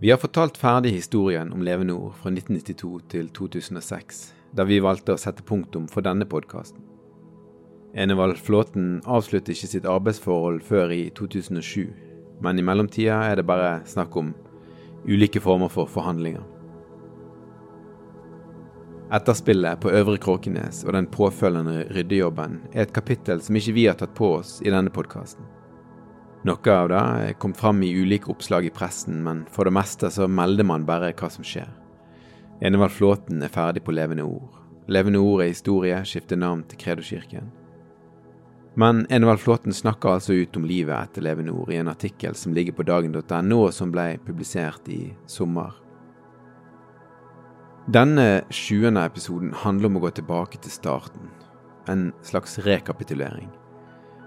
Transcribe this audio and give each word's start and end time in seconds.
Vi 0.00 0.10
har 0.10 0.18
fortalt 0.18 0.56
ferdig 0.56 0.92
historien 0.94 1.52
om 1.52 1.62
Levende 1.62 1.92
Ord 1.98 2.12
fra 2.22 2.30
1992 2.30 3.00
til 3.10 3.30
2006, 3.34 4.20
da 4.54 4.62
vi 4.62 4.78
valgte 4.78 5.16
å 5.16 5.18
sette 5.18 5.42
punktum 5.42 5.88
for 5.90 6.06
denne 6.06 6.22
podkasten. 6.30 6.84
Enevald 7.98 8.38
Flåten 8.38 9.00
avsluttet 9.02 9.56
ikke 9.56 9.70
sitt 9.72 9.88
arbeidsforhold 9.90 10.62
før 10.62 10.94
i 10.94 11.00
2007, 11.18 11.90
men 12.38 12.62
i 12.62 12.66
mellomtida 12.70 13.18
er 13.26 13.40
det 13.40 13.48
bare 13.50 13.80
snakk 13.90 14.14
om 14.22 14.30
ulike 15.02 15.42
former 15.42 15.72
for 15.72 15.90
forhandlinger. 15.90 16.46
Etterspillet 19.18 19.82
på 19.82 19.90
Øvre 19.90 20.18
Kråkenes 20.22 20.84
og 20.86 20.94
den 20.94 21.10
påfølgende 21.10 21.88
ryddejobben 21.90 22.60
er 22.70 22.86
et 22.86 22.94
kapittel 22.94 23.42
som 23.42 23.58
ikke 23.58 23.74
vi 23.74 23.90
har 23.90 23.98
tatt 23.98 24.14
på 24.14 24.36
oss 24.38 24.60
i 24.62 24.70
denne 24.70 24.94
podkasten. 24.94 25.57
Noe 26.46 26.70
av 26.70 26.88
det 26.92 26.98
er 26.98 27.36
kommet 27.42 27.58
fram 27.58 27.82
i 27.82 27.90
ulike 27.98 28.30
oppslag 28.30 28.68
i 28.68 28.70
pressen, 28.74 29.18
men 29.24 29.42
for 29.50 29.66
det 29.66 29.74
meste 29.74 30.10
så 30.14 30.28
melder 30.30 30.66
man 30.68 30.86
bare 30.86 31.10
hva 31.18 31.30
som 31.32 31.46
skjer. 31.46 31.70
Enevald 32.62 32.94
Flåten 32.94 33.42
er 33.42 33.50
ferdig 33.50 33.82
på 33.86 33.94
Levende 33.94 34.26
Ord. 34.26 34.54
Levende 34.88 35.18
Ord 35.18 35.42
er 35.42 35.50
historie, 35.50 35.98
skifter 36.06 36.38
navn 36.38 36.62
til 36.70 36.78
Kredokirken. 36.78 37.50
Men 38.78 39.02
Enevald 39.10 39.42
Flåten 39.42 39.74
snakker 39.74 40.14
altså 40.14 40.36
ut 40.38 40.56
om 40.56 40.66
livet 40.66 40.94
etter 40.94 41.26
Levende 41.26 41.52
Ord 41.52 41.72
i 41.74 41.80
en 41.80 41.90
artikkel 41.90 42.38
som 42.38 42.54
ligger 42.54 42.76
på 42.78 42.86
dagen.no, 42.86 43.60
som 43.74 43.90
ble 43.90 44.12
publisert 44.22 44.86
i 44.94 45.00
sommer. 45.26 45.74
Denne 47.90 48.44
sjuende 48.54 49.02
episoden 49.08 49.50
handler 49.64 49.90
om 49.90 49.98
å 49.98 50.04
gå 50.06 50.14
tilbake 50.20 50.60
til 50.62 50.70
starten. 50.70 51.30
En 51.90 52.12
slags 52.22 52.58
rekapitulering. 52.62 53.48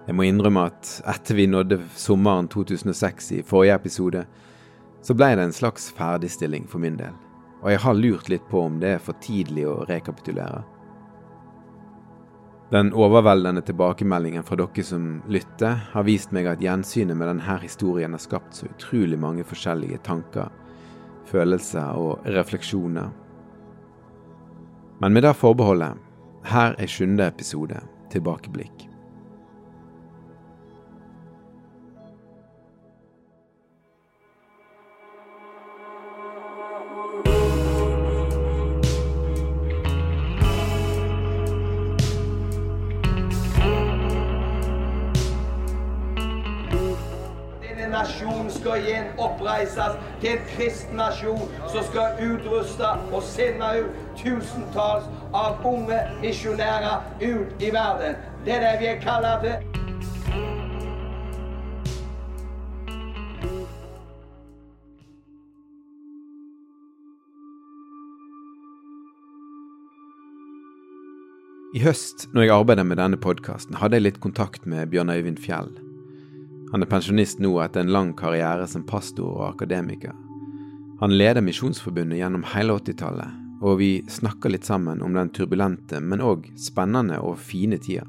Jeg 0.08 0.18
må 0.18 0.26
innrømme 0.26 0.66
at 0.72 0.90
etter 1.10 1.38
vi 1.38 1.48
nådde 1.48 1.78
sommeren 1.96 2.50
2006 2.52 3.32
i 3.38 3.42
forrige 3.46 3.78
episode, 3.78 4.26
så 5.02 5.16
ble 5.18 5.32
det 5.38 5.46
en 5.46 5.56
slags 5.56 5.90
ferdigstilling 5.98 6.68
for 6.70 6.82
min 6.82 6.98
del. 7.00 7.14
Og 7.62 7.72
jeg 7.72 7.82
har 7.84 7.98
lurt 7.98 8.30
litt 8.30 8.48
på 8.50 8.66
om 8.66 8.80
det 8.82 8.96
er 8.96 9.04
for 9.04 9.18
tidlig 9.22 9.68
å 9.70 9.82
rekapitulere. 9.90 10.64
Den 12.72 12.94
overveldende 12.96 13.62
tilbakemeldingen 13.68 14.46
fra 14.48 14.58
dere 14.58 14.86
som 14.88 15.08
lytter, 15.30 15.82
har 15.92 16.08
vist 16.08 16.32
meg 16.32 16.48
at 16.48 16.62
gjensynet 16.64 17.18
med 17.18 17.28
denne 17.28 17.58
historien 17.62 18.16
har 18.16 18.24
skapt 18.24 18.56
så 18.58 18.70
utrolig 18.72 19.20
mange 19.20 19.44
forskjellige 19.46 20.00
tanker, 20.08 20.48
følelser 21.30 22.00
og 22.00 22.24
refleksjoner 22.32 23.12
men 25.02 25.14
med 25.14 25.24
det 25.24 25.34
forbeholdet, 25.34 25.98
her 26.46 26.76
er 26.78 26.90
sjuende 26.90 27.26
episode, 27.26 27.80
tilbakeblikk. 28.14 28.91
Oppreises 49.42 49.98
til 50.22 50.30
en 50.36 50.46
kristen 50.56 50.98
nasjon 50.98 51.50
som 51.72 51.84
skal 51.90 52.20
utruste 52.22 52.94
og 53.12 53.24
sende 53.26 53.74
ut 53.82 54.18
tusentalls 54.22 55.10
av 55.34 55.66
unge 55.66 56.00
misjonærer 56.22 57.02
ut 57.22 57.62
i 57.62 57.74
verden. 57.74 58.16
Det 58.46 58.54
er 58.54 58.66
det 58.66 58.80
vi 58.80 58.92
er 58.94 59.02
kalt 59.02 59.46
til. 59.46 59.68
I 71.72 71.80
høst, 71.80 72.28
når 72.34 72.42
jeg 72.44 72.52
arbeidet 72.52 72.84
med 72.86 73.00
denne 73.00 73.18
podkasten, 73.18 73.78
hadde 73.80 73.96
jeg 73.96 74.04
litt 74.04 74.20
kontakt 74.20 74.68
med 74.68 74.92
Bjørn 74.92 75.10
Øyvind 75.10 75.40
Fjell. 75.40 75.72
Han 76.72 76.84
er 76.84 76.88
pensjonist 76.88 77.42
nå 77.44 77.52
etter 77.64 77.84
en 77.84 77.92
lang 77.92 78.14
karriere 78.16 78.68
som 78.68 78.86
pastor 78.88 79.28
og 79.28 79.48
akademiker. 79.50 80.16
Han 81.02 81.18
leder 81.18 81.44
Misjonsforbundet 81.44 82.22
gjennom 82.22 82.46
hele 82.54 82.78
80-tallet, 82.80 83.40
og 83.62 83.80
vi 83.82 83.92
snakker 84.10 84.54
litt 84.54 84.68
sammen 84.68 85.02
om 85.04 85.18
den 85.18 85.32
turbulente, 85.36 86.00
men 86.00 86.24
òg 86.24 86.48
spennende 86.62 87.20
og 87.20 87.40
fine 87.42 87.80
tida. 87.82 88.06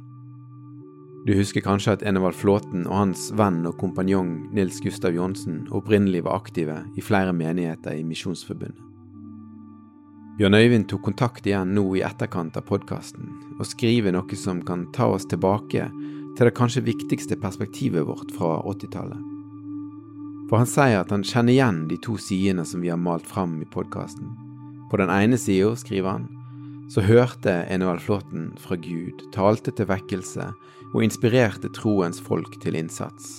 Du 1.26 1.34
husker 1.38 1.62
kanskje 1.62 1.96
at 1.96 2.04
Enevald 2.06 2.34
Flåten 2.34 2.82
og 2.88 2.96
hans 2.98 3.28
venn 3.38 3.60
og 3.68 3.76
kompanjong 3.78 4.32
Nils 4.54 4.80
Gustav 4.82 5.14
Johnsen 5.14 5.68
opprinnelig 5.70 6.24
var 6.26 6.40
aktive 6.42 6.80
i 6.98 7.04
flere 7.04 7.34
menigheter 7.34 7.94
i 7.94 8.06
Misjonsforbundet. 8.06 8.88
Bjørn 10.38 10.56
Øyvind 10.56 10.88
tok 10.90 11.02
kontakt 11.04 11.46
igjen 11.46 11.74
nå 11.76 11.84
i 11.94 12.02
etterkant 12.02 12.56
av 12.56 12.64
podkasten, 12.66 13.28
og 13.58 13.66
skriver 13.68 14.14
noe 14.16 14.38
som 14.38 14.62
kan 14.66 14.86
ta 14.96 15.10
oss 15.12 15.28
tilbake 15.30 15.90
til 16.36 16.48
det 16.48 16.56
kanskje 16.56 16.84
viktigste 16.86 17.36
perspektivet 17.40 18.06
vårt 18.08 18.32
fra 18.36 18.58
80-tallet. 18.64 19.20
For 20.48 20.60
han 20.60 20.68
sier 20.68 21.00
at 21.00 21.12
han 21.12 21.24
kjenner 21.24 21.54
igjen 21.54 21.84
de 21.88 21.96
to 22.04 22.18
sidene 22.20 22.64
som 22.68 22.82
vi 22.84 22.90
har 22.92 23.00
malt 23.00 23.26
fram 23.28 23.56
i 23.64 23.68
podkasten. 23.72 24.28
På 24.90 25.00
den 25.00 25.12
ene 25.12 25.38
sida, 25.40 25.70
skriver 25.80 26.18
han, 26.18 26.26
så 26.92 27.00
hørte 27.00 27.54
Enevald 27.72 28.02
Flåten 28.04 28.50
fra 28.60 28.76
Gud, 28.76 29.22
talte 29.32 29.72
til 29.72 29.88
vekkelse 29.88 30.50
og 30.92 31.04
inspirerte 31.06 31.70
troens 31.72 32.20
folk 32.20 32.58
til 32.60 32.76
innsats. 32.76 33.38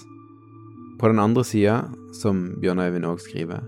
På 0.97 1.11
den 1.11 1.21
andre 1.21 1.43
sida, 1.45 1.83
som 2.17 2.55
Bjørn 2.61 2.81
Øyvind 2.81 3.05
òg 3.05 3.21
skriver, 3.21 3.61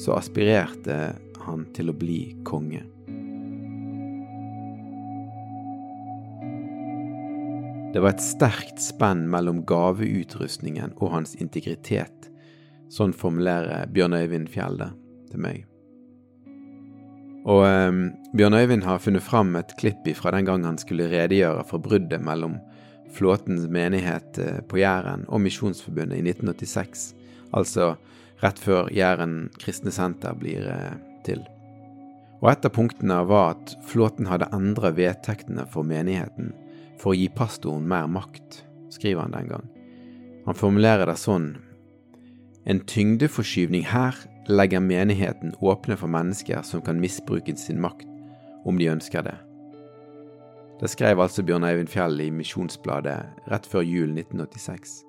så 0.00 0.16
aspirerte 0.16 0.96
han 1.44 1.66
til 1.76 1.92
å 1.92 1.96
bli 1.96 2.22
konge. 2.48 2.80
Det 7.90 7.98
var 7.98 8.12
et 8.14 8.22
sterkt 8.22 8.78
spenn 8.78 9.24
mellom 9.26 9.64
gaveutrustningen 9.66 10.92
og 11.00 11.10
hans 11.10 11.32
integritet. 11.42 12.28
Sånn 12.86 13.10
formulerer 13.10 13.90
Bjørn 13.90 14.14
Øyvind 14.14 14.50
Fjell 14.52 14.78
det 14.78 14.92
til 15.32 15.42
meg. 15.42 15.64
Og 17.50 17.64
eh, 17.66 17.98
Bjørn 18.38 18.58
Øyvind 18.60 18.86
har 18.86 19.02
funnet 19.02 19.26
fram 19.26 19.56
et 19.58 19.74
klipp 19.80 20.06
fra 20.14 20.30
den 20.36 20.46
gang 20.46 20.68
han 20.68 20.78
skulle 20.78 21.10
redegjøre 21.10 21.66
for 21.66 21.82
bruddet 21.82 22.22
mellom 22.22 22.60
Flåtens 23.10 23.66
menighet 23.66 24.38
eh, 24.38 24.62
på 24.70 24.78
Jæren 24.78 25.26
og 25.26 25.42
Misjonsforbundet 25.42 26.20
i 26.20 26.22
1986, 26.30 27.08
altså 27.50 27.96
rett 28.44 28.62
før 28.62 28.86
Jæren 28.94 29.48
kristne 29.58 29.90
senter 29.90 30.38
blir 30.38 30.70
eh, 30.70 30.94
til. 31.26 31.42
Og 32.38 32.52
et 32.54 32.70
av 32.70 32.70
punktene 32.70 33.18
var 33.26 33.56
at 33.56 33.74
Flåten 33.90 34.30
hadde 34.30 34.52
endra 34.54 34.94
vedtektene 34.94 35.66
for 35.74 35.82
menigheten 35.82 36.54
for 37.00 37.14
å 37.14 37.16
gi 37.16 37.28
pastoren 37.32 37.88
mer 37.88 38.08
makt, 38.10 38.62
skriver 38.92 39.24
han 39.24 39.34
den 39.34 39.48
gang. 39.50 39.66
Han 40.46 40.58
formulerer 40.58 41.08
det 41.08 41.18
sånn 41.20 41.52
En 42.68 42.82
tyngdeforskyvning 42.84 43.86
her 43.88 44.14
legger 44.44 44.82
menigheten 44.84 45.54
åpne 45.64 45.96
for 45.96 46.12
mennesker 46.12 46.60
som 46.62 46.82
kan 46.84 47.00
misbruke 47.00 47.54
sin 47.56 47.80
makt, 47.80 48.04
om 48.68 48.76
de 48.76 48.90
ønsker 48.92 49.24
det. 49.24 49.36
Det 50.80 50.90
skrev 50.92 51.20
altså 51.24 51.42
Bjørn 51.42 51.64
Eivind 51.64 51.88
Fjell 51.92 52.20
i 52.20 52.28
Misjonsbladet 52.32 53.48
rett 53.48 53.66
før 53.68 53.84
jul 53.84 54.12
1986. 54.12 55.00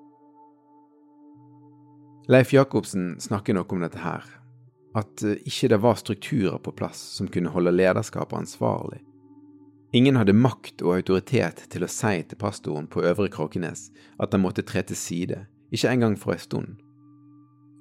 Leif 2.32 2.52
Jacobsen 2.56 3.18
snakker 3.20 3.56
noe 3.56 3.68
om 3.68 3.84
dette 3.84 4.00
her, 4.00 4.24
at 4.96 5.24
eh, 5.26 5.40
ikke 5.44 5.72
det 5.72 5.80
var 5.84 6.00
strukturer 6.00 6.60
på 6.62 6.72
plass 6.76 7.00
som 7.18 7.28
kunne 7.28 7.52
holde 7.52 7.72
lederskapet 7.74 8.44
ansvarlig. 8.44 9.00
Ingen 9.92 10.16
hadde 10.16 10.32
makt 10.32 10.80
og 10.80 10.94
autoritet 10.96 11.66
til 11.68 11.84
å 11.84 11.90
si 11.90 12.22
til 12.24 12.38
pastoren 12.40 12.86
på 12.88 13.02
Øvre 13.04 13.28
Kråkenes 13.28 13.90
at 14.22 14.32
han 14.32 14.40
måtte 14.40 14.64
tre 14.64 14.80
til 14.88 14.96
side, 14.96 15.42
ikke 15.68 15.90
engang 15.90 16.16
for 16.16 16.32
ei 16.32 16.40
stund. 16.40 16.78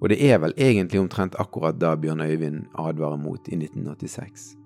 Og 0.02 0.10
det 0.12 0.18
er 0.25 0.42
vel 0.44 0.56
egentlig 0.58 1.00
omtrent 1.00 1.38
akkurat 1.40 1.78
da 1.80 1.94
Bjørn 1.96 2.24
Øyvind 2.25 2.66
advarer 2.75 3.22
mot 3.22 3.48
i 3.48 3.56
1986. 3.56 4.58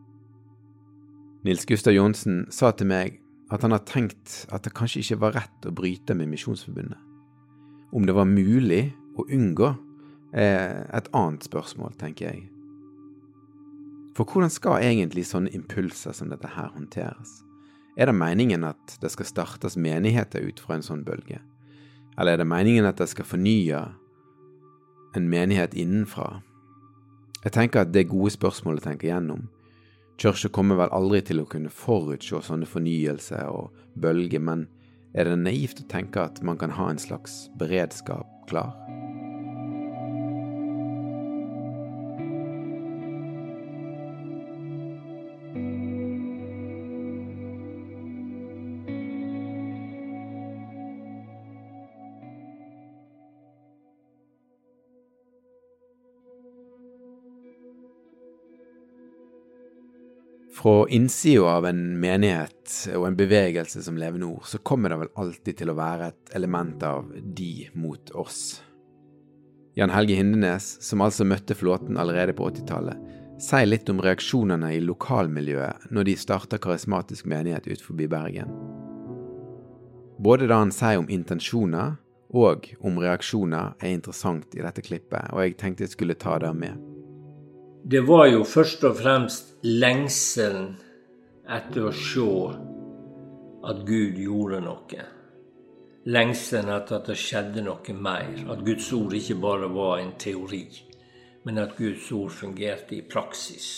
Nils 1.45 1.67
Gustav 1.69 1.93
Johnsen 1.93 2.47
sa 2.49 2.71
til 2.73 2.89
meg 2.89 3.19
at 3.53 3.61
han 3.61 3.75
har 3.75 3.85
tenkt 3.85 4.47
at 4.49 4.65
det 4.65 4.73
kanskje 4.73 5.03
ikke 5.03 5.21
var 5.21 5.37
rett 5.37 5.69
å 5.69 5.75
bryte 5.75 6.17
med 6.17 6.31
Misjonsforbundet. 6.31 6.97
Om 7.93 8.09
det 8.09 8.15
var 8.17 8.25
mulig 8.25 8.87
å 9.21 9.27
unngå, 9.29 9.69
er 10.33 10.81
et 10.97 11.13
annet 11.13 11.45
spørsmål, 11.45 11.93
tenker 12.01 12.31
jeg. 12.31 12.47
For 14.15 14.23
hvordan 14.23 14.51
skal 14.53 14.79
egentlig 14.79 15.25
sånne 15.27 15.51
impulser 15.51 16.15
som 16.15 16.29
dette 16.31 16.47
her 16.47 16.71
håndteres? 16.71 17.41
Er 17.99 18.07
det 18.07 18.15
meningen 18.15 18.63
at 18.67 18.97
det 19.01 19.11
skal 19.11 19.27
startes 19.27 19.75
menigheter 19.79 20.43
ut 20.47 20.59
fra 20.63 20.77
en 20.77 20.85
sånn 20.85 21.03
bølge? 21.07 21.41
Eller 22.15 22.35
er 22.35 22.43
det 22.43 22.47
meningen 22.47 22.87
at 22.87 22.99
det 22.99 23.09
skal 23.11 23.27
fornye 23.27 23.81
en 25.15 25.27
menighet 25.31 25.75
innenfra? 25.75 26.39
Jeg 27.43 27.55
tenker 27.55 27.83
at 27.83 27.91
det 27.91 28.05
er 28.05 28.13
gode 28.15 28.31
spørsmål 28.35 28.79
å 28.79 28.85
tenke 28.87 29.11
gjennom. 29.11 29.49
Kirka 30.19 30.47
kommer 30.49 30.79
vel 30.79 30.95
aldri 30.95 31.19
til 31.27 31.43
å 31.43 31.49
kunne 31.51 31.71
forutse 31.71 32.39
sånne 32.47 32.67
fornyelser 32.71 33.51
og 33.51 33.75
bølger, 33.99 34.39
men 34.39 34.69
er 35.15 35.27
det 35.27 35.41
naivt 35.43 35.83
å 35.83 35.89
tenke 35.91 36.23
at 36.23 36.39
man 36.43 36.59
kan 36.59 36.71
ha 36.75 36.87
en 36.91 37.03
slags 37.03 37.49
beredskap 37.59 38.47
klar? 38.47 38.71
Fra 60.65 60.89
innsida 60.89 61.43
av 61.45 61.65
en 61.69 61.99
menighet 62.01 62.71
og 62.97 63.03
en 63.05 63.15
bevegelse 63.15 63.83
som 63.85 63.99
levende 64.01 64.25
Nord, 64.25 64.47
så 64.49 64.57
kommer 64.65 64.89
det 64.89 64.95
vel 64.97 65.11
alltid 65.21 65.59
til 65.59 65.69
å 65.69 65.75
være 65.77 66.07
et 66.09 66.31
element 66.39 66.81
av 66.81 67.11
de 67.37 67.67
mot 67.77 68.09
oss. 68.17 68.63
Jan 69.77 69.93
Helge 69.93 70.17
Hindenes, 70.17 70.71
som 70.81 71.03
altså 71.05 71.27
møtte 71.29 71.53
flåten 71.53 71.99
allerede 72.01 72.33
på 72.33 72.47
80-tallet, 72.49 72.97
sier 73.37 73.69
litt 73.69 73.91
om 73.93 74.01
reaksjonene 74.01 74.73
i 74.73 74.81
lokalmiljøet 74.81 75.85
når 75.93 76.09
de 76.09 76.17
starter 76.17 76.63
karismatisk 76.65 77.29
menighet 77.29 77.69
utenfor 77.69 78.01
Bergen. 78.15 78.57
Både 80.17 80.49
det 80.49 80.61
han 80.63 80.73
sier 80.73 80.97
om 80.97 81.13
intensjoner 81.13 81.99
og 82.33 82.71
om 82.81 82.97
reaksjoner, 83.05 83.77
er 83.77 83.93
interessant 83.99 84.57
i 84.57 84.65
dette 84.65 84.81
klippet, 84.81 85.29
og 85.29 85.45
jeg 85.45 85.59
tenkte 85.61 85.85
jeg 85.85 85.93
skulle 85.93 86.17
ta 86.17 86.41
det 86.41 86.55
med. 86.57 86.94
Det 87.87 87.99
var 88.01 88.25
jo 88.25 88.39
først 88.43 88.83
og 88.87 88.95
fremst 88.97 89.51
lengselen 89.61 90.71
etter 91.53 91.83
å 91.85 91.91
se 91.93 92.29
at 93.69 93.83
Gud 93.85 94.17
gjorde 94.17 94.61
noe. 94.65 95.03
Lengselen 96.09 96.71
etter 96.73 96.97
at 96.97 97.11
det 97.11 97.17
skjedde 97.21 97.61
noe 97.67 97.93
mer. 97.93 98.31
At 98.49 98.63
Guds 98.65 98.89
ord 98.97 99.13
ikke 99.13 99.37
bare 99.37 99.69
var 99.69 100.01
en 100.01 100.15
teori, 100.17 100.63
men 101.45 101.61
at 101.61 101.77
Guds 101.77 102.09
ord 102.09 102.33
fungerte 102.33 102.97
i 102.97 103.03
praksis. 103.05 103.69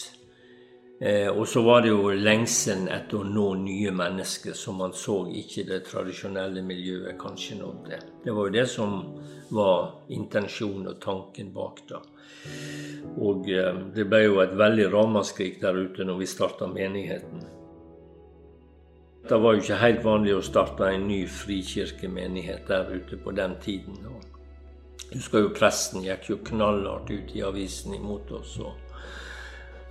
Eh, 0.99 1.29
og 1.29 1.47
så 1.47 1.61
var 1.61 1.81
det 1.81 1.91
jo 1.91 2.09
lengselen 2.09 2.87
etter 2.89 3.19
å 3.19 3.25
nå 3.29 3.51
nye 3.61 3.91
mennesker 3.93 4.55
som 4.57 4.79
man 4.81 4.95
så 4.97 5.19
ikke 5.29 5.67
det 5.67 5.83
tradisjonelle 5.85 6.63
miljøet 6.65 7.19
kanskje 7.21 7.59
nådde. 7.59 7.99
Det 8.23 8.33
var 8.33 8.47
jo 8.47 8.53
det 8.55 8.63
som 8.71 8.95
var 9.53 9.91
intensjonen 10.09 10.89
og 10.89 10.97
tanken 11.03 11.51
bak 11.53 11.83
da. 11.91 12.01
Og 13.21 13.45
eh, 13.53 13.77
det 13.93 14.07
ble 14.09 14.23
jo 14.23 14.41
et 14.41 14.57
veldig 14.57 14.89
ramaskrik 14.95 15.61
der 15.61 15.77
ute 15.77 16.07
når 16.07 16.17
vi 16.23 16.31
starta 16.33 16.71
menigheten. 16.71 17.45
Det 19.27 19.37
var 19.43 19.53
jo 19.53 19.61
ikke 19.61 19.79
helt 19.83 20.03
vanlig 20.07 20.33
å 20.33 20.41
starte 20.41 20.89
en 20.89 21.05
ny 21.11 21.19
frikirkemenighet 21.29 22.65
der 22.71 22.89
ute 22.95 23.21
på 23.21 23.35
den 23.37 23.53
tiden. 23.61 24.01
Og 24.07 25.13
husker 25.13 25.45
jo 25.45 25.53
presten 25.53 26.01
gikk 26.07 26.31
jo 26.31 26.41
knallhardt 26.47 27.11
ut 27.11 27.35
i 27.35 27.45
avisen 27.45 27.93
imot 27.99 28.31
oss. 28.39 28.57
og 28.63 28.86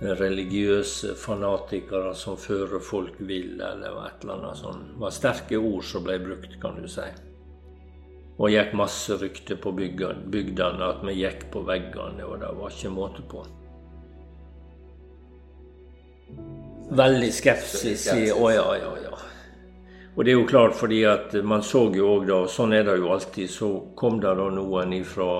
religiøse 0.01 1.15
fanatikere 1.17 2.13
som 2.15 2.37
fører 2.37 2.79
folk 2.83 3.15
vill, 3.17 3.55
eller 3.61 3.97
et 4.05 4.23
eller 4.23 4.33
annet 4.35 4.59
sånt. 4.59 4.91
Det 4.93 5.01
var 5.01 5.15
sterke 5.15 5.57
ord 5.57 5.85
som 5.85 6.05
ble 6.05 6.19
brukt, 6.21 6.59
kan 6.61 6.77
du 6.77 6.87
si. 6.91 7.07
Og 8.37 8.51
gikk 8.53 8.75
masse 8.77 9.17
rykter 9.17 9.57
på 9.57 9.73
bygdene 9.73 10.91
at 10.91 11.01
vi 11.05 11.17
gikk 11.17 11.47
på 11.53 11.63
veggene, 11.65 12.25
og 12.27 12.37
det 12.43 12.51
var 12.59 12.75
ikke 12.75 12.93
måte 12.93 13.25
på. 13.25 13.45
Veldig 16.97 17.31
skepsis 17.33 18.05
i 18.13 18.27
Å 18.31 18.51
ja, 18.53 18.67
ja, 18.77 18.91
ja. 19.03 19.15
Og 20.17 20.25
det 20.25 20.31
er 20.31 20.37
jo 20.37 20.47
klart 20.49 20.73
fordi 20.77 21.03
at 21.05 21.33
man 21.45 21.61
så 21.65 21.83
jo 21.93 22.07
òg 22.15 22.29
da, 22.29 22.43
og 22.45 22.49
sånn 22.49 22.73
er 22.73 22.85
det 22.87 22.95
jo 23.01 23.09
alltid, 23.13 23.49
så 23.53 23.67
kom 23.97 24.21
det 24.21 24.31
da 24.37 24.47
noen 24.53 24.93
ifra 24.97 25.31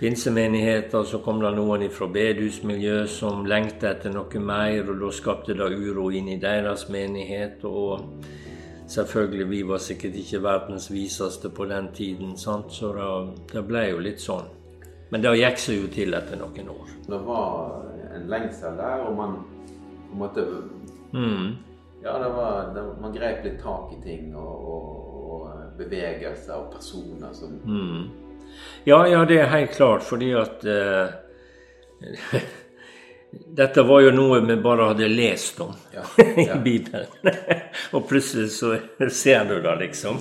pinsemenigheter, 0.00 1.02
så 1.04 1.18
kom 1.18 1.42
det 1.42 1.50
noen 1.52 1.82
fra 1.92 2.06
bedehusmiljøet 2.08 3.10
som 3.12 3.42
lengta 3.48 3.90
etter 3.92 4.14
noe 4.14 4.40
mer, 4.40 4.88
og 4.88 5.02
da 5.02 5.10
skapte 5.12 5.56
det 5.56 5.66
uro 5.76 6.06
inn 6.16 6.30
i 6.32 6.38
deres 6.40 6.86
menighet. 6.88 7.66
Og 7.68 8.06
selvfølgelig, 8.88 9.48
vi 9.50 9.60
var 9.68 9.82
sikkert 9.84 10.16
ikke 10.22 10.40
verdens 10.46 10.88
viseste 10.92 11.50
på 11.52 11.66
den 11.68 11.90
tiden, 11.92 12.32
sant? 12.40 12.72
så 12.72 12.94
det, 12.96 13.10
det 13.52 13.64
ble 13.68 13.84
jo 13.90 14.00
litt 14.06 14.24
sånn. 14.24 14.48
Men 15.12 15.26
det 15.26 15.34
gikk 15.36 15.60
seg 15.60 15.82
jo 15.82 15.92
til 15.92 16.16
etter 16.16 16.40
noen 16.40 16.72
år. 16.72 16.96
Det 17.04 17.20
var 17.26 17.84
en 18.14 18.26
lengsel 18.32 18.80
der, 18.80 19.04
og 19.04 19.18
man 19.18 19.36
på 20.06 20.16
en 20.16 20.22
måte 20.24 20.46
mm. 21.12 21.50
Ja, 22.00 22.14
det 22.16 22.32
var, 22.32 22.70
det, 22.72 22.86
man 23.02 23.12
grep 23.12 23.44
litt 23.44 23.60
tak 23.60 23.92
i 23.92 24.00
ting, 24.00 24.32
og, 24.32 24.64
og, 24.72 25.14
og 25.20 25.76
bevegelser 25.76 26.56
og 26.56 26.72
personer 26.72 27.36
som 27.36 27.60
mm 27.68 28.19
ja, 28.84 29.02
ja, 29.08 29.24
det 29.28 29.38
er 29.40 29.52
helt 29.52 29.76
klart, 29.76 30.02
fordi 30.06 30.32
at 30.38 30.64
uh, 30.64 31.12
Dette 33.30 33.82
var 33.86 34.00
jo 34.02 34.10
noe 34.10 34.40
vi 34.42 34.56
bare 34.58 34.88
hadde 34.90 35.06
lest 35.06 35.60
om 35.62 35.70
ja, 35.94 36.02
ja. 36.48 36.56
i 36.56 36.58
Bibelen. 36.58 37.06
og 37.94 38.08
plutselig 38.10 38.48
så 38.56 38.74
ser 39.06 39.44
du 39.46 39.60
det, 39.62 39.76
liksom. 39.84 40.18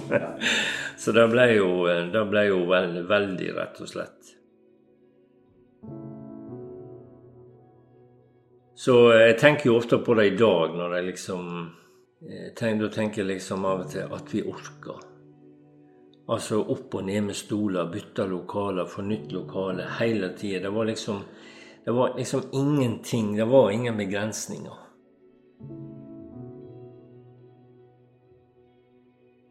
så 0.98 1.16
det 1.16 1.26
ble 1.31 1.48
jo, 1.56 1.72
det 2.14 2.26
ble 2.30 2.46
jo 2.52 2.60
veld, 2.70 3.02
veldig, 3.10 3.50
rett 3.58 3.81
og 3.81 3.90
slett. 3.90 4.20
Så 8.80 8.94
jeg 9.12 9.36
tenker 9.42 9.68
jo 9.68 9.75
ofte 9.75 9.98
på 10.00 10.14
det 10.16 10.25
i 10.30 10.36
dag, 10.40 10.75
når 10.78 10.94
jeg 10.96 11.08
liksom 11.10 11.48
eh, 12.24 12.52
tenker, 12.56 12.86
Da 12.86 12.94
tenker 12.94 13.22
jeg 13.22 13.32
liksom 13.34 13.66
av 13.68 13.82
og 13.84 13.90
til 13.92 14.14
at 14.16 14.32
vi 14.32 14.44
orker. 14.48 15.02
Altså 16.30 16.60
opp 16.62 16.94
og 17.00 17.08
ned 17.08 17.24
med 17.26 17.38
stoler, 17.38 17.90
bytta 17.90 18.28
lokaler, 18.30 18.86
få 18.86 19.02
lokale 19.34 19.88
hele 20.00 20.36
tida. 20.38 20.70
Det 20.70 20.86
liksom 20.86 21.24
Det 21.86 21.92
var 21.92 22.18
liksom 22.18 22.42
ingenting. 22.52 23.36
Det 23.36 23.46
var 23.46 23.72
ingen 23.72 23.98
begrensninger. 23.98 24.78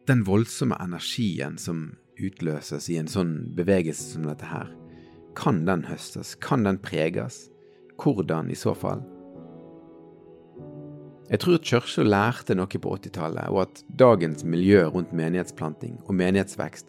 Den 0.06 0.24
voldsomme 0.24 0.76
energien 0.80 1.58
som 1.58 1.96
utløses 2.18 2.88
i 2.90 2.96
en 2.96 3.08
sånn 3.08 3.54
bevegelse 3.56 4.14
som 4.14 4.22
dette 4.22 4.46
her, 4.46 4.70
kan 5.36 5.64
den 5.66 5.84
høstes? 5.84 6.34
Kan 6.34 6.64
den 6.64 6.78
preges? 6.78 7.50
Hvordan 7.98 8.50
i 8.50 8.56
så 8.56 8.74
fall? 8.74 9.02
Jeg 11.28 11.42
tror 11.42 11.58
at 11.60 11.96
lærte 12.08 12.54
noe 12.56 12.80
på 12.80 12.94
80-tallet, 12.96 13.50
og 13.52 13.66
at 13.66 13.82
dagens 14.00 14.44
miljø 14.48 14.86
rundt 14.88 15.12
menighetsplanting 15.12 15.98
og 16.06 16.14
menighetsvekst 16.16 16.88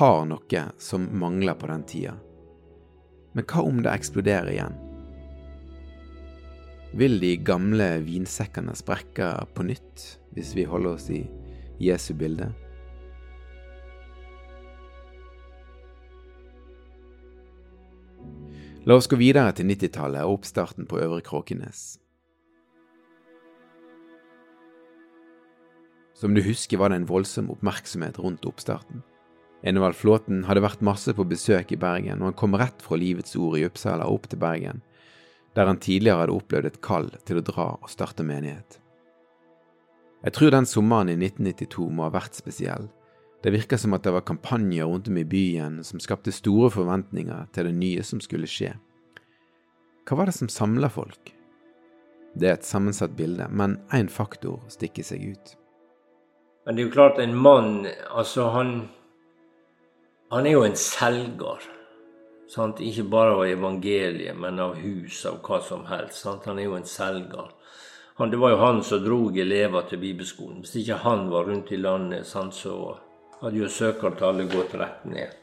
har 0.00 0.24
noe 0.26 0.62
som 0.82 1.06
mangler 1.14 1.54
på 1.54 1.68
den 1.70 1.84
tida. 1.86 2.16
Men 3.36 3.46
hva 3.46 3.62
om 3.62 3.82
det 3.84 3.92
eksploderer 3.92 4.50
igjen? 4.50 4.74
Vil 6.98 7.20
de 7.22 7.36
gamle 7.46 7.86
vinsekkene 8.02 8.74
sprekke 8.74 9.28
på 9.54 9.66
nytt, 9.68 10.06
hvis 10.34 10.54
vi 10.56 10.64
holder 10.66 10.96
oss 10.96 11.06
i 11.14 11.20
Jesu 11.78 12.14
bilde? 12.18 12.48
La 18.86 18.98
oss 18.98 19.06
gå 19.10 19.18
videre 19.18 19.54
til 19.54 19.70
90-tallet 19.70 20.26
og 20.26 20.40
oppstarten 20.40 20.90
på 20.90 20.98
Øvre 21.02 21.22
Kråkenes. 21.26 22.00
Som 26.16 26.32
du 26.34 26.40
husker 26.40 26.80
var 26.80 26.88
det 26.88 27.02
en 27.02 27.08
voldsom 27.10 27.50
oppmerksomhet 27.52 28.18
rundt 28.18 28.46
oppstarten. 28.48 29.02
Enevald 29.66 29.98
Flåten 29.98 30.44
hadde 30.48 30.62
vært 30.64 30.84
masse 30.84 31.12
på 31.12 31.26
besøk 31.28 31.74
i 31.74 31.80
Bergen, 31.80 32.22
og 32.22 32.30
han 32.30 32.38
kom 32.40 32.56
rett 32.56 32.80
fra 32.80 32.96
Livets 32.96 33.36
Ord 33.36 33.58
i 33.58 33.66
Uppsala 33.68 34.06
opp 34.08 34.28
til 34.30 34.40
Bergen, 34.40 34.80
der 35.56 35.68
han 35.68 35.80
tidligere 35.82 36.22
hadde 36.22 36.36
opplevd 36.36 36.70
et 36.70 36.80
kall 36.84 37.10
til 37.28 37.40
å 37.40 37.44
dra 37.44 37.66
og 37.74 37.92
starte 37.92 38.24
menighet. 38.24 38.78
Jeg 40.24 40.36
tror 40.38 40.54
den 40.54 40.68
sommeren 40.68 41.12
i 41.12 41.18
1992 41.18 41.90
må 41.92 42.06
ha 42.06 42.14
vært 42.14 42.38
spesiell. 42.38 42.88
Det 43.44 43.52
virker 43.52 43.80
som 43.80 43.92
at 43.92 44.06
det 44.06 44.14
var 44.16 44.24
kampanjer 44.24 44.88
rundt 44.88 45.12
om 45.12 45.20
i 45.20 45.26
byen 45.28 45.82
som 45.84 46.00
skapte 46.00 46.32
store 46.32 46.72
forventninger 46.72 47.52
til 47.52 47.68
det 47.68 47.76
nye 47.76 48.06
som 48.06 48.24
skulle 48.24 48.48
skje. 48.48 48.72
Hva 50.08 50.16
var 50.16 50.30
det 50.30 50.38
som 50.38 50.48
samla 50.48 50.88
folk? 50.92 51.34
Det 52.36 52.48
er 52.48 52.56
et 52.56 52.68
sammensatt 52.68 53.12
bilde, 53.16 53.48
men 53.52 53.78
én 53.92 54.08
faktor 54.12 54.64
stikker 54.72 55.04
seg 55.04 55.30
ut. 55.36 55.56
Men 56.66 56.76
det 56.76 56.82
er 56.82 56.88
jo 56.88 56.92
klart, 56.92 57.18
en 57.22 57.34
mann 57.34 57.86
Altså, 58.10 58.50
han 58.50 58.88
Han 60.32 60.46
er 60.46 60.56
jo 60.56 60.64
en 60.66 60.76
selger. 60.76 61.62
Sant? 62.50 62.80
Ikke 62.82 63.04
bare 63.06 63.34
av 63.36 63.44
evangeliet, 63.46 64.34
men 64.34 64.58
av 64.58 64.74
hus, 64.74 65.20
av 65.26 65.38
hva 65.46 65.60
som 65.62 65.84
helst. 65.86 66.18
Sant? 66.24 66.48
Han 66.50 66.58
er 66.58 66.66
jo 66.66 66.74
en 66.74 66.86
selger. 66.86 67.52
Han, 68.18 68.30
det 68.30 68.40
var 68.42 68.50
jo 68.50 68.58
han 68.58 68.82
som 68.82 69.04
drog 69.04 69.38
elever 69.38 69.86
til 69.86 70.00
bibelskolen. 70.02 70.64
Hvis 70.64 70.80
ikke 70.82 70.98
han 71.04 71.28
var 71.30 71.46
rundt 71.46 71.70
i 71.70 71.78
landet, 71.78 72.26
sant, 72.26 72.54
så 72.58 72.96
hadde 73.42 73.60
jo 73.60 73.70
søkertallet 73.70 74.50
gått 74.50 74.74
rett 74.80 75.06
ned. 75.06 75.34